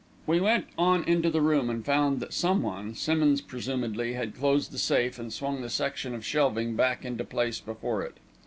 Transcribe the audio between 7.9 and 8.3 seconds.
it.